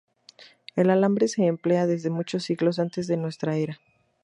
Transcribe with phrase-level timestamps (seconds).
[0.75, 3.79] El alambre se emplea desde muchos siglos antes de nuestra era.